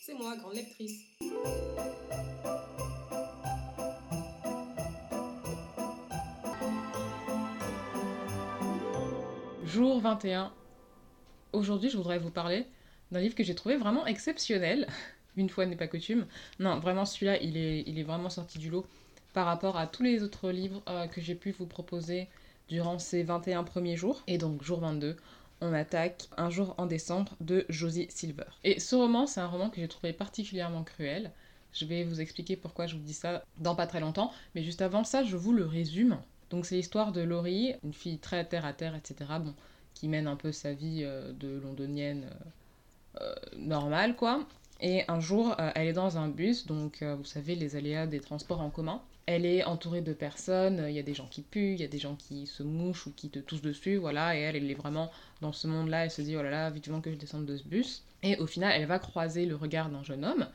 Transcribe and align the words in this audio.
C'est 0.00 0.14
moi, 0.14 0.36
grande 0.36 0.54
lectrice. 0.54 1.00
Jour 9.64 10.00
21. 10.00 10.52
Aujourd'hui, 11.52 11.88
je 11.88 11.96
voudrais 11.96 12.18
vous 12.18 12.30
parler 12.30 12.66
d'un 13.10 13.20
livre 13.20 13.34
que 13.34 13.42
j'ai 13.42 13.54
trouvé 13.54 13.76
vraiment 13.76 14.06
exceptionnel. 14.06 14.86
Une 15.36 15.48
fois 15.48 15.66
n'est 15.66 15.76
pas 15.76 15.88
coutume. 15.88 16.26
Non, 16.58 16.78
vraiment, 16.78 17.04
celui-là, 17.04 17.40
il 17.42 17.56
est, 17.56 17.82
il 17.86 17.98
est 17.98 18.04
vraiment 18.04 18.30
sorti 18.30 18.58
du 18.58 18.70
lot 18.70 18.86
par 19.32 19.46
rapport 19.46 19.76
à 19.76 19.86
tous 19.86 20.02
les 20.02 20.22
autres 20.22 20.50
livres 20.50 20.82
euh, 20.88 21.06
que 21.06 21.20
j'ai 21.20 21.34
pu 21.34 21.50
vous 21.50 21.66
proposer 21.66 22.28
durant 22.68 22.98
ces 22.98 23.22
21 23.22 23.64
premiers 23.64 23.96
jours. 23.96 24.22
Et 24.26 24.38
donc, 24.38 24.62
jour 24.62 24.80
22, 24.80 25.16
on 25.60 25.72
attaque 25.72 26.28
Un 26.36 26.50
jour 26.50 26.74
en 26.78 26.86
décembre 26.86 27.36
de 27.40 27.64
Josie 27.68 28.06
Silver. 28.10 28.44
Et 28.64 28.80
ce 28.80 28.94
roman, 28.94 29.26
c'est 29.26 29.40
un 29.40 29.46
roman 29.46 29.70
que 29.70 29.80
j'ai 29.80 29.88
trouvé 29.88 30.12
particulièrement 30.12 30.84
cruel. 30.84 31.32
Je 31.72 31.84
vais 31.86 32.04
vous 32.04 32.20
expliquer 32.20 32.56
pourquoi 32.56 32.86
je 32.86 32.96
vous 32.96 33.02
dis 33.02 33.14
ça 33.14 33.42
dans 33.58 33.74
pas 33.74 33.86
très 33.86 34.00
longtemps, 34.00 34.32
mais 34.54 34.62
juste 34.62 34.82
avant 34.82 35.04
ça, 35.04 35.24
je 35.24 35.36
vous 35.36 35.52
le 35.52 35.64
résume. 35.64 36.18
Donc 36.50 36.66
c'est 36.66 36.76
l'histoire 36.76 37.12
de 37.12 37.20
Laurie, 37.20 37.74
une 37.82 37.92
fille 37.92 38.18
très 38.18 38.44
terre 38.44 38.64
à 38.64 38.72
terre, 38.72 38.94
etc. 38.94 39.30
Bon, 39.40 39.54
qui 39.94 40.08
mène 40.08 40.26
un 40.26 40.36
peu 40.36 40.52
sa 40.52 40.72
vie 40.72 41.02
euh, 41.02 41.32
de 41.32 41.58
londonienne 41.58 42.30
euh, 43.16 43.20
euh, 43.22 43.34
normale, 43.56 44.14
quoi. 44.16 44.46
Et 44.80 45.04
un 45.08 45.20
jour, 45.20 45.56
elle 45.74 45.88
est 45.88 45.92
dans 45.92 46.18
un 46.18 46.28
bus, 46.28 46.66
donc 46.66 47.02
vous 47.02 47.24
savez, 47.24 47.54
les 47.54 47.76
aléas 47.76 48.06
des 48.06 48.20
transports 48.20 48.60
en 48.60 48.70
commun. 48.70 49.00
Elle 49.26 49.46
est 49.46 49.64
entourée 49.64 50.02
de 50.02 50.12
personnes, 50.12 50.84
il 50.86 50.94
y 50.94 50.98
a 50.98 51.02
des 51.02 51.14
gens 51.14 51.26
qui 51.30 51.40
puent, 51.40 51.72
il 51.72 51.80
y 51.80 51.84
a 51.84 51.88
des 51.88 51.98
gens 51.98 52.14
qui 52.14 52.46
se 52.46 52.62
mouchent 52.62 53.06
ou 53.06 53.12
qui 53.12 53.30
te 53.30 53.38
touchent 53.38 53.62
dessus, 53.62 53.96
voilà, 53.96 54.36
et 54.36 54.40
elle, 54.40 54.56
elle 54.56 54.70
est 54.70 54.74
vraiment 54.74 55.10
dans 55.40 55.52
ce 55.52 55.66
monde-là, 55.66 56.04
elle 56.04 56.10
se 56.10 56.20
dit, 56.20 56.36
oh 56.36 56.42
là 56.42 56.50
là, 56.50 56.70
vivement 56.70 57.00
que 57.00 57.10
je 57.10 57.16
descende 57.16 57.46
de 57.46 57.56
ce 57.56 57.64
bus. 57.64 58.02
Et 58.22 58.36
au 58.36 58.46
final, 58.46 58.72
elle 58.74 58.86
va 58.86 58.98
croiser 58.98 59.46
le 59.46 59.56
regard 59.56 59.88
d'un 59.88 60.02
jeune 60.02 60.26
homme 60.26 60.46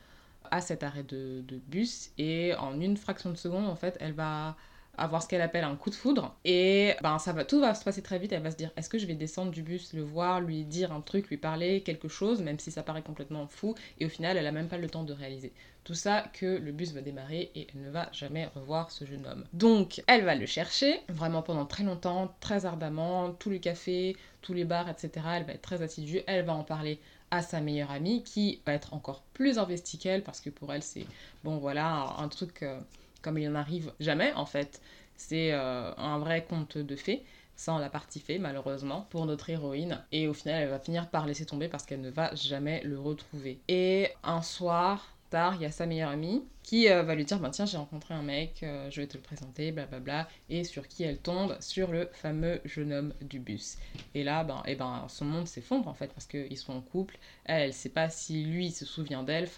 à 0.52 0.60
cet 0.60 0.82
arrêt 0.82 1.02
de, 1.02 1.42
bus, 1.68 2.10
et 2.18 2.54
en 2.54 2.80
une 2.80 2.96
fraction 2.96 3.30
de 3.30 3.36
seconde, 3.36 3.66
en 3.66 3.76
fait, 3.76 3.96
elle 4.00 4.12
va 4.12 4.56
avoir 4.96 5.22
ce 5.22 5.28
qu'elle 5.28 5.40
appelle 5.40 5.64
un 5.64 5.76
coup 5.76 5.90
de 5.90 5.94
foudre. 5.94 6.34
Et 6.44 6.94
ben 7.02 7.18
ça 7.18 7.32
va, 7.32 7.44
tout 7.44 7.60
va 7.60 7.74
se 7.74 7.84
passer 7.84 8.02
très 8.02 8.18
vite. 8.18 8.32
Elle 8.32 8.42
va 8.42 8.50
se 8.50 8.56
dire 8.56 8.70
est-ce 8.76 8.88
que 8.88 8.98
je 8.98 9.06
vais 9.06 9.14
descendre 9.14 9.50
du 9.50 9.62
bus, 9.62 9.92
le 9.94 10.02
voir, 10.02 10.40
lui 10.40 10.64
dire 10.64 10.92
un 10.92 11.00
truc, 11.00 11.28
lui 11.28 11.36
parler 11.36 11.82
quelque 11.82 12.08
chose, 12.08 12.42
même 12.42 12.58
si 12.58 12.70
ça 12.70 12.82
paraît 12.82 13.02
complètement 13.02 13.46
fou. 13.46 13.74
Et 13.98 14.06
au 14.06 14.08
final, 14.08 14.36
elle 14.36 14.46
a 14.46 14.52
même 14.52 14.68
pas 14.68 14.78
le 14.78 14.88
temps 14.88 15.04
de 15.04 15.12
réaliser. 15.12 15.52
Tout 15.84 15.94
ça 15.94 16.24
que 16.34 16.46
le 16.46 16.72
bus 16.72 16.92
va 16.92 17.00
démarrer 17.00 17.50
et 17.54 17.66
elle 17.74 17.82
ne 17.82 17.90
va 17.90 18.10
jamais 18.12 18.46
revoir 18.54 18.90
ce 18.90 19.06
jeune 19.06 19.26
homme. 19.26 19.44
Donc 19.54 20.02
elle 20.06 20.24
va 20.24 20.34
le 20.34 20.44
chercher 20.44 21.00
vraiment 21.08 21.42
pendant 21.42 21.64
très 21.64 21.84
longtemps, 21.84 22.34
très 22.40 22.66
ardemment, 22.66 23.32
tous 23.32 23.48
les 23.48 23.60
cafés, 23.60 24.16
tous 24.42 24.52
les 24.52 24.64
bars, 24.64 24.90
etc. 24.90 25.10
Elle 25.36 25.44
va 25.44 25.54
être 25.54 25.62
très 25.62 25.80
assidue. 25.80 26.20
Elle 26.26 26.44
va 26.44 26.54
en 26.54 26.64
parler 26.64 27.00
à 27.30 27.42
sa 27.42 27.60
meilleure 27.60 27.90
amie 27.90 28.22
qui 28.22 28.60
va 28.66 28.72
être 28.72 28.92
encore 28.92 29.22
plus 29.32 29.58
investie 29.58 29.98
qu'elle 29.98 30.22
parce 30.22 30.40
que 30.40 30.50
pour 30.50 30.72
elle 30.72 30.82
c'est 30.82 31.06
bon 31.44 31.58
voilà 31.58 32.14
un, 32.18 32.28
truc 32.28 32.62
euh, 32.62 32.80
comme 33.22 33.38
il 33.38 33.48
en 33.48 33.54
arrive 33.54 33.92
jamais 34.00 34.32
en 34.34 34.46
fait. 34.46 34.80
C'est 35.16 35.52
euh, 35.52 35.92
un 35.96 36.18
vrai 36.18 36.46
conte 36.48 36.78
de 36.78 36.96
fées, 36.96 37.22
sans 37.54 37.78
la 37.78 37.90
partie 37.90 38.20
fée 38.20 38.38
malheureusement, 38.38 39.06
pour 39.10 39.26
notre 39.26 39.50
héroïne. 39.50 40.02
Et 40.12 40.28
au 40.28 40.34
final, 40.34 40.62
elle 40.62 40.70
va 40.70 40.78
finir 40.78 41.10
par 41.10 41.26
laisser 41.26 41.44
tomber 41.44 41.68
parce 41.68 41.84
qu'elle 41.84 42.00
ne 42.00 42.10
va 42.10 42.34
jamais 42.34 42.80
le 42.84 42.98
retrouver. 42.98 43.60
Et 43.68 44.08
un 44.22 44.40
soir, 44.40 45.14
tard, 45.30 45.54
il 45.54 45.62
y 45.62 45.64
a 45.64 45.70
sa 45.70 45.86
meilleure 45.86 46.10
amie 46.10 46.44
qui 46.62 46.88
euh, 46.88 47.02
va 47.02 47.14
lui 47.14 47.24
dire 47.24 47.38
bah, 47.38 47.50
Tiens, 47.50 47.64
j'ai 47.64 47.78
rencontré 47.78 48.14
un 48.14 48.22
mec, 48.22 48.62
euh, 48.62 48.90
je 48.90 49.00
vais 49.00 49.06
te 49.06 49.16
le 49.16 49.22
présenter, 49.22 49.72
blablabla. 49.72 50.28
Et 50.48 50.64
sur 50.64 50.86
qui 50.88 51.04
elle 51.04 51.18
tombe 51.18 51.56
Sur 51.60 51.90
le 51.90 52.08
fameux 52.12 52.60
jeune 52.64 52.92
homme 52.92 53.14
du 53.22 53.38
bus. 53.38 53.78
Et 54.14 54.24
là, 54.24 54.44
ben, 54.44 54.62
et 54.66 54.74
ben, 54.74 55.06
son 55.08 55.24
monde 55.24 55.46
s'effondre 55.46 55.88
en 55.88 55.94
fait 55.94 56.12
parce 56.12 56.26
qu'ils 56.26 56.58
sont 56.58 56.74
en 56.74 56.80
couple. 56.80 57.16
Elle, 57.44 57.62
elle 57.62 57.72
sait 57.72 57.88
pas 57.88 58.10
si 58.10 58.44
lui 58.44 58.70
se 58.70 58.84
souvient 58.84 59.22
d'elle. 59.22 59.48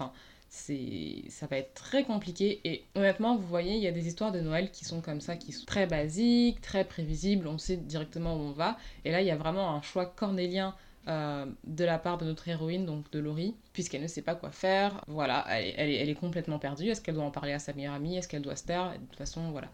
C'est 0.55 1.25
ça 1.31 1.47
va 1.47 1.56
être 1.56 1.72
très 1.72 2.05
compliqué 2.05 2.61
et 2.64 2.84
honnêtement 2.95 3.36
vous 3.36 3.47
voyez 3.47 3.75
il 3.75 3.83
y 3.83 3.86
a 3.86 3.91
des 3.91 4.06
histoires 4.06 4.33
de 4.33 4.41
Noël 4.41 4.70
qui 4.70 4.84
sont 4.84 5.00
comme 5.00 5.22
ça 5.22 5.34
qui 5.36 5.50
sont 5.50 5.64
très 5.64 5.86
basiques 5.86 6.61
très 6.61 6.85
prévisibles 6.85 7.46
on 7.46 7.57
sait 7.57 7.79
directement 7.79 8.36
où 8.36 8.40
on 8.40 8.52
va. 8.52 8.77
Et 9.07 9.11
là 9.11 9.23
il 9.23 9.27
y 9.27 9.30
a 9.30 9.36
vraiment 9.36 9.74
un 9.74 9.80
choix 9.80 10.05
cornélien 10.05 10.74
euh, 11.08 11.46
de 11.64 11.85
la 11.85 11.98
part 11.98 12.18
de 12.18 12.27
notre 12.27 12.46
héroïne 12.48 12.85
donc 12.85 13.11
de 13.12 13.18
Laurie 13.18 13.57
puisqu'elle 13.73 14.02
ne 14.02 14.07
sait 14.07 14.20
pas 14.20 14.35
quoi 14.35 14.51
faire. 14.51 15.02
Voilà 15.08 15.46
elle, 15.48 15.91
elle, 15.91 16.11
est 16.11 16.14
complètement 16.14 16.58
perdue. 16.58 16.91
Est-ce 16.91 17.01
qu'elle 17.01 17.14
doit 17.14 17.24
en 17.24 17.30
parler 17.30 17.55
à 17.55 17.58
sa 17.58 17.73
meilleure 17.73 17.95
amie? 17.95 18.18
Est-ce 18.18 18.29
qu'elle 18.29 18.42
doit 18.42 18.57
se 18.57 18.64
taire? 18.64 18.92
De 18.92 19.07
toute 19.07 19.17
façon 19.17 19.52
voilà. 19.52 19.68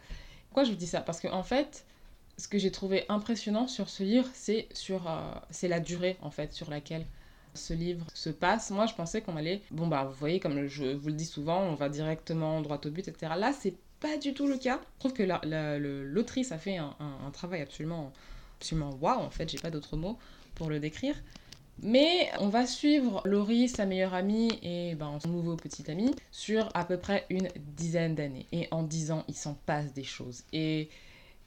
Pourquoi 0.49 0.62
je 0.62 0.71
vous 0.71 0.77
dis 0.77 0.87
ça? 0.87 1.00
Parce 1.00 1.19
qu'en 1.21 1.33
en 1.33 1.43
fait 1.43 1.87
ce 2.37 2.47
que 2.47 2.56
j'ai 2.56 2.71
trouvé 2.71 3.05
impressionnant 3.09 3.67
sur 3.67 3.91
ce 3.91 4.05
livre 4.05 4.28
c'est 4.33 4.69
sur 4.72 5.11
euh, 5.11 5.33
c'est 5.50 5.67
la 5.67 5.81
durée 5.81 6.17
en 6.22 6.31
fait 6.31 6.53
sur 6.53 6.71
laquelle 6.71 7.05
ce 7.58 7.74
livre 7.74 8.06
se 8.14 8.30
passe, 8.30 8.70
moi 8.70 8.86
je 8.86 8.94
pensais 8.94 9.20
qu'on 9.20 9.36
allait, 9.36 9.62
bon 9.70 9.86
bah 9.86 10.04
vous 10.04 10.14
voyez 10.14 10.41
comme 10.41 10.66
je 10.66 10.84
vous 10.84 11.08
le 11.08 11.14
dis 11.14 11.26
souvent, 11.26 11.60
on 11.62 11.74
va 11.74 11.88
directement 11.88 12.60
droit 12.60 12.80
au 12.84 12.91
but, 12.91 13.08
etc. 13.08 13.32
Là 13.36 13.52
c'est 13.52 13.74
pas 14.00 14.16
du 14.16 14.32
tout 14.32 14.46
le 14.46 14.56
cas. 14.56 14.80
Je 14.94 14.98
trouve 15.00 15.12
que 15.12 15.24
l'autrice 16.04 16.52
a 16.52 16.58
fait 16.58 16.76
un, 16.76 16.94
travail 17.32 17.62
absolument, 17.62 18.12
absolument 18.58 18.91
waouh 19.00 19.20
en 19.20 19.30
fait, 19.30 19.50
j'ai 19.50 19.58
pas 19.58 19.70
d'autres 19.70 19.96
mots 19.96 20.19
pour 20.54 20.70
le 20.70 20.80
décrire. 20.80 21.16
Mais 21.80 22.28
on 22.41 22.48
va 22.48 22.66
suivre 22.66 23.22
Laurie, 23.24 23.69
sa 23.69 23.86
meilleure 23.86 24.14
amie 24.14 24.50
et 24.62 24.96
ben, 24.96 25.19
son 25.22 25.28
nouveau 25.28 25.54
petit 25.54 25.88
ami 25.88 26.12
sur 26.32 26.69
à 26.75 26.84
peu 26.84 26.96
près 26.96 27.25
une 27.30 27.48
dizaine 27.76 28.16
d'années. 28.16 28.46
Et 28.50 28.66
en 28.72 28.82
dix 28.82 29.12
ans, 29.12 29.25
il 29.28 29.36
s'en 29.36 29.54
passe 29.54 29.92
des 29.92 30.02
choses. 30.02 30.42
Et 30.52 30.88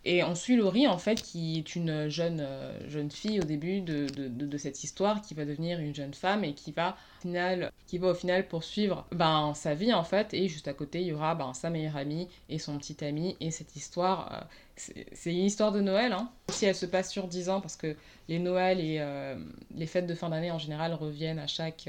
et 0.03 0.23
on 0.23 0.34
suit 0.34 0.56
Laurie, 0.56 0.88
en 0.88 0.97
fait, 0.97 1.22
qui 1.22 1.59
est 1.59 1.75
une 1.75 2.09
jeune, 2.09 2.39
euh, 2.41 2.89
jeune 2.89 3.12
fille 3.12 3.39
au 3.39 3.44
début 3.44 3.81
de, 3.81 4.07
de, 4.07 4.57
cette 4.57 4.84
histoire, 4.84 5.22
qui 5.22 5.35
va 5.35 5.45
devenir 5.45 5.79
une 5.79 5.94
jeune 5.94 6.16
femme 6.16 6.44
et 6.44 6.53
qui 6.53 6.72
va, 6.72 6.97
au 7.19 7.22
final, 7.22 7.72
qui 7.85 8.00
va 8.00 8.07
au 8.07 8.13
final 8.16 8.47
poursuivre 8.47 9.06
ben, 9.11 9.53
sa 9.53 9.75
vie, 9.75 9.94
en 9.94 10.03
fait. 10.03 10.34
Et 10.34 10.47
juste 10.47 10.67
à 10.67 10.73
côté, 10.73 11.01
il 11.01 11.07
y 11.07 11.13
aura 11.13 11.35
ben, 11.35 11.53
sa 11.53 11.69
meilleure 11.69 11.97
amie 11.97 12.28
et 12.50 12.57
son 12.57 12.79
petit 12.79 13.03
ami. 13.06 13.38
Et 13.41 13.51
cette 13.51 13.75
histoire, 13.75 14.47
euh, 14.88 15.03
c'est 15.13 15.31
une 15.31 15.45
histoire 15.45 15.72
de 15.72 15.81
Noël. 15.81 16.13
Hein. 16.13 16.31
Si 16.50 16.66
elle 16.66 16.75
se 16.75 16.88
passe 16.88 17.11
sur 17.11 17.28
10 17.28 17.50
ans, 17.50 17.61
parce 17.61 17.75
que 17.75 17.95
les 18.28 18.40
Noëls 18.40 18.79
et 18.79 18.97
euh, 19.00 19.35
les 19.75 19.85
fêtes 19.85 20.07
de 20.07 20.16
fin 20.16 20.29
d'année, 20.29 20.50
en 20.50 20.59
général, 20.59 20.95
reviennent 20.95 21.40
à 21.40 21.47
chaque 21.47 21.88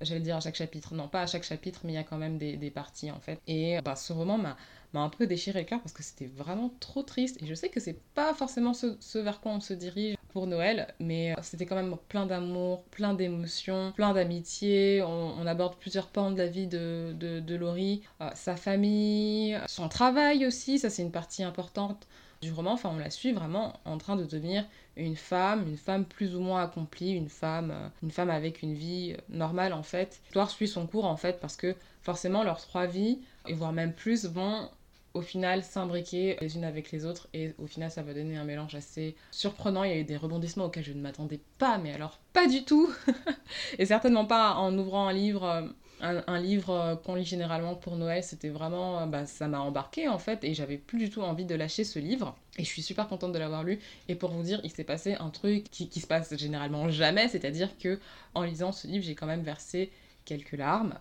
j'allais 0.00 0.20
dire 0.20 0.36
à 0.36 0.40
chaque 0.40 0.56
chapitre, 0.56 0.94
non 0.94 1.08
pas 1.08 1.22
à 1.22 1.26
chaque 1.26 1.44
chapitre, 1.44 1.80
mais 1.84 1.92
il 1.92 1.96
y 1.96 1.98
a 1.98 2.04
quand 2.04 2.18
même 2.18 2.38
des, 2.38 2.70
parties 2.70 3.10
en 3.10 3.20
fait. 3.20 3.40
Et 3.46 3.80
bah, 3.82 3.96
ce 3.96 4.12
roman 4.12 4.38
m'a 4.38 4.56
m'a 4.94 5.00
un 5.00 5.08
peu 5.08 5.26
déchiré 5.26 5.60
le 5.60 5.66
cœur 5.66 5.80
parce 5.80 5.92
que 5.92 6.02
c'était 6.02 6.26
vraiment 6.26 6.72
trop 6.80 7.02
triste. 7.02 7.42
Et 7.42 7.46
je 7.46 7.54
sais 7.54 7.68
que 7.68 7.80
c'est 7.80 7.98
pas 8.14 8.34
forcément 8.34 8.72
ce, 8.74 9.18
vers 9.18 9.40
quoi 9.40 9.52
on 9.52 9.60
se 9.60 9.74
dirige 9.74 10.16
pour 10.28 10.46
Noël, 10.46 10.94
mais 11.00 11.32
euh, 11.32 11.36
c'était 11.42 11.66
quand 11.66 11.76
même 11.76 11.96
plein 12.08 12.26
d'amour, 12.26 12.84
plein 12.84 13.14
d'émotions, 13.14 13.92
plein 13.96 14.12
d'amitié. 14.12 15.02
On, 15.02 15.46
aborde 15.46 15.76
plusieurs 15.78 16.08
pans 16.08 16.30
de 16.30 16.36
la 16.36 16.46
vie 16.46 16.66
de, 16.66 17.14
de, 17.18 17.54
Laurie, 17.54 18.02
euh, 18.20 18.28
sa 18.34 18.54
famille, 18.54 19.58
son 19.66 19.88
travail 19.88 20.46
aussi, 20.46 20.78
ça 20.78 20.90
c'est 20.90 21.02
une 21.02 21.10
partie 21.10 21.42
importante 21.42 22.06
du 22.40 22.52
roman. 22.52 22.72
Enfin, 22.72 22.90
on 22.92 22.98
la 22.98 23.10
suit 23.10 23.32
vraiment 23.32 23.78
en 23.84 23.98
train 23.98 24.16
de 24.16 24.24
devenir 24.24 24.64
une 24.96 25.16
femme, 25.16 25.66
une 25.66 25.76
femme 25.76 26.04
plus 26.04 26.34
ou 26.34 26.40
moins 26.40 26.62
accomplie, 26.62 27.12
une 27.12 27.28
femme, 27.28 27.70
euh, 27.70 27.88
une 28.02 28.10
femme 28.10 28.30
avec 28.30 28.62
une 28.62 28.74
vie 28.74 29.16
normale 29.28 29.72
en 29.72 29.82
fait. 29.82 30.20
L'histoire 30.24 30.50
suit 30.50 30.68
son 30.68 30.86
cours 30.86 31.04
en 31.04 31.16
fait 31.16 31.40
parce 31.40 31.56
que 31.56 31.74
forcément 32.02 32.42
leurs 32.42 32.60
trois 32.60 32.86
vies, 32.86 33.20
et 33.46 33.54
voire 33.54 33.72
même 33.72 33.92
plus, 33.92 34.26
vont 34.26 34.68
au 35.14 35.22
final 35.22 35.64
s'imbriquer 35.64 36.36
les 36.40 36.56
unes 36.56 36.64
avec 36.64 36.92
les 36.92 37.04
autres 37.04 37.28
et 37.32 37.54
au 37.58 37.66
final 37.66 37.90
ça 37.90 38.02
va 38.02 38.14
donner 38.14 38.36
un 38.36 38.44
mélange 38.44 38.74
assez 38.74 39.16
surprenant. 39.30 39.82
Il 39.84 39.90
y 39.90 39.94
a 39.94 39.98
eu 39.98 40.04
des 40.04 40.16
rebondissements 40.16 40.66
auxquels 40.66 40.84
je 40.84 40.92
ne 40.92 41.00
m'attendais 41.00 41.40
pas, 41.58 41.78
mais 41.78 41.92
alors 41.92 42.18
pas 42.32 42.46
du 42.46 42.64
tout 42.64 42.92
Et 43.78 43.86
certainement 43.86 44.26
pas 44.26 44.54
en 44.54 44.76
ouvrant 44.76 45.08
un 45.08 45.12
livre. 45.12 45.72
Un, 46.00 46.40
livre 46.40 46.70
euh, 46.70 46.96
qu'on 46.96 47.16
lit 47.16 47.24
généralement 47.24 47.74
pour 47.74 47.96
Noël, 47.96 48.22
c'était 48.22 48.50
vraiment, 48.50 49.00
euh, 49.00 49.06
bah, 49.06 49.26
ça 49.26 49.48
m'a 49.48 49.60
embarqué 49.60 50.06
en 50.08 50.18
fait, 50.18 50.44
et 50.44 50.54
j'avais 50.54 50.78
plus 50.78 50.98
du 50.98 51.10
tout 51.10 51.22
envie 51.22 51.44
de 51.44 51.54
lâcher 51.54 51.82
ce 51.82 51.98
livre. 51.98 52.36
Et 52.56 52.64
je 52.64 52.68
suis 52.68 52.82
super 52.82 53.08
contente 53.08 53.32
de 53.32 53.38
l'avoir 53.38 53.64
lu. 53.64 53.80
Et 54.08 54.14
pour 54.14 54.30
vous 54.30 54.42
dire, 54.42 54.60
il 54.62 54.70
s'est 54.70 54.84
passé 54.84 55.14
un 55.14 55.30
truc 55.30 55.64
qui, 55.70 55.88
qui 55.88 56.00
se 56.00 56.06
passe 56.06 56.36
généralement 56.36 56.88
jamais, 56.88 57.28
c'est-à-dire 57.28 57.76
que 57.78 57.98
en 58.34 58.42
lisant 58.42 58.70
ce 58.72 58.86
livre, 58.86 59.04
j'ai 59.04 59.14
quand 59.14 59.26
même 59.26 59.42
versé 59.42 59.90
quelques 60.24 60.52
larmes. 60.52 60.94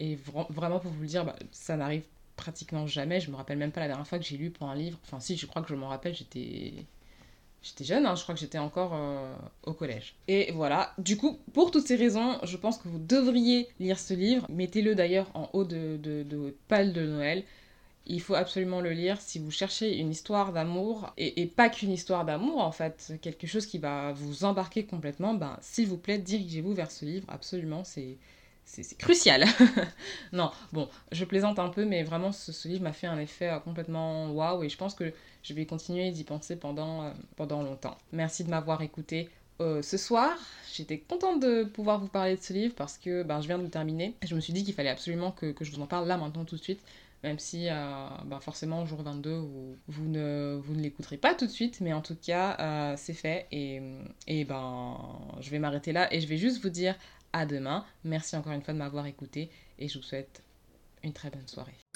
Et 0.00 0.16
vraiment 0.50 0.78
pour 0.78 0.92
vous 0.92 1.02
le 1.02 1.08
dire, 1.08 1.24
bah, 1.24 1.36
ça 1.50 1.76
n'arrive 1.76 2.04
pratiquement 2.36 2.86
jamais. 2.86 3.20
Je 3.20 3.30
me 3.30 3.36
rappelle 3.36 3.58
même 3.58 3.72
pas 3.72 3.80
la 3.80 3.88
dernière 3.88 4.06
fois 4.06 4.18
que 4.18 4.24
j'ai 4.24 4.36
lu 4.36 4.50
pour 4.50 4.68
un 4.68 4.74
livre. 4.74 4.98
Enfin, 5.04 5.20
si, 5.20 5.36
je 5.36 5.46
crois 5.46 5.62
que 5.62 5.68
je 5.68 5.74
m'en 5.74 5.88
rappelle, 5.88 6.14
j'étais. 6.14 6.72
J'étais 7.62 7.84
jeune, 7.84 8.06
hein, 8.06 8.14
je 8.14 8.22
crois 8.22 8.34
que 8.34 8.40
j'étais 8.40 8.58
encore 8.58 8.92
euh, 8.94 9.34
au 9.64 9.72
collège. 9.72 10.14
Et 10.28 10.52
voilà, 10.52 10.94
du 10.98 11.16
coup, 11.16 11.38
pour 11.52 11.70
toutes 11.70 11.86
ces 11.86 11.96
raisons, 11.96 12.38
je 12.44 12.56
pense 12.56 12.78
que 12.78 12.88
vous 12.88 13.00
devriez 13.00 13.68
lire 13.80 13.98
ce 13.98 14.14
livre. 14.14 14.46
Mettez-le 14.48 14.94
d'ailleurs 14.94 15.28
en 15.34 15.50
haut 15.52 15.64
de, 15.64 15.96
de, 15.96 16.22
de 16.22 16.54
de 16.70 17.06
Noël. 17.06 17.42
Il 18.06 18.22
faut 18.22 18.34
absolument 18.34 18.80
le 18.80 18.92
lire 18.92 19.20
si 19.20 19.38
vous 19.38 19.50
cherchez 19.50 19.98
une 19.98 20.10
histoire 20.10 20.52
d'amour, 20.52 21.12
et, 21.18 21.42
et, 21.42 21.46
pas 21.46 21.68
qu'une 21.68 21.92
histoire 21.92 22.24
d'amour 22.24 22.60
en 22.62 22.72
fait, 22.72 23.12
quelque 23.20 23.46
chose 23.46 23.66
qui 23.66 23.76
va 23.76 24.12
vous 24.12 24.44
embarquer 24.44 24.86
complètement, 24.86 25.34
ben 25.34 25.58
s'il 25.60 25.88
vous 25.88 25.98
plaît, 25.98 26.16
dirigez-vous 26.16 26.72
vers 26.72 26.90
ce 26.90 27.04
livre, 27.04 27.26
absolument, 27.28 27.84
c'est 27.84 28.16
c'est 28.68 28.98
crucial. 28.98 29.44
non, 30.32 30.50
bon, 30.72 30.88
je 31.10 31.24
plaisante 31.24 31.58
un 31.58 31.68
peu, 31.70 31.84
mais 31.84 32.02
vraiment, 32.02 32.32
ce, 32.32 32.68
livre 32.68 32.82
m'a 32.82 32.92
fait 32.92 33.06
un 33.06 33.18
effet 33.18 33.48
euh, 33.48 33.58
complètement 33.60 34.30
waouh 34.30 34.62
et 34.62 34.68
je 34.68 34.76
pense 34.76 34.94
que 34.94 35.12
je 35.42 35.54
vais 35.54 35.64
continuer 35.64 36.10
d'y 36.10 36.24
penser 36.24 36.56
pendant, 36.56 37.04
euh, 37.04 37.12
longtemps. 37.38 37.96
Merci 38.12 38.44
de 38.44 38.50
m'avoir 38.50 38.82
écouté. 38.82 39.30
euh, 39.60 39.82
ce 39.82 39.96
soir, 39.96 40.36
j'étais 40.72 40.98
contente 40.98 41.40
de 41.40 41.64
pouvoir 41.64 41.98
vous 41.98 42.08
parler 42.08 42.36
de 42.36 42.42
ce 42.42 42.52
livre 42.52 42.74
parce 42.76 42.98
que 42.98 43.22
ben, 43.22 43.40
je 43.40 43.48
viens 43.48 43.58
de 43.58 43.64
le 43.64 43.70
terminer. 43.70 44.14
Je 44.24 44.34
me 44.34 44.40
suis 44.40 44.52
dit 44.52 44.64
qu'il 44.64 44.74
fallait 44.74 44.90
absolument 44.90 45.32
que, 45.32 45.54
je 45.60 45.72
vous 45.72 45.80
en 45.80 45.86
parle 45.86 46.06
là 46.06 46.16
maintenant 46.16 46.44
tout 46.44 46.56
de 46.56 46.62
suite. 46.62 46.80
Même 47.24 47.40
si 47.40 47.66
ben, 47.66 48.38
forcément 48.40 48.86
jour 48.86 49.02
22 49.02 49.38
vous, 49.38 49.76
vous 49.88 50.08
ne, 50.08 50.60
vous 50.62 50.74
l'écouterez 50.74 51.16
pas 51.16 51.34
tout 51.34 51.46
de 51.46 51.50
suite, 51.50 51.80
mais 51.80 51.92
en 51.92 52.00
tout 52.00 52.14
cas 52.14 52.94
c'est 52.96 53.12
fait 53.12 53.48
et, 53.50 53.82
et 54.28 54.44
ben 54.44 54.96
je 55.40 55.50
vais 55.50 55.58
m'arrêter 55.58 55.90
là 55.90 56.14
et 56.14 56.20
je 56.20 56.28
vais 56.28 56.36
juste 56.36 56.62
vous 56.62 56.68
dire 56.68 56.94
à 57.38 57.46
demain. 57.46 57.84
Merci 58.04 58.36
encore 58.36 58.52
une 58.52 58.62
fois 58.62 58.74
de 58.74 58.78
m'avoir 58.78 59.06
écouté 59.06 59.50
et 59.78 59.88
je 59.88 59.98
vous 59.98 60.04
souhaite 60.04 60.42
une 61.02 61.12
très 61.12 61.30
bonne 61.30 61.46
soirée. 61.46 61.87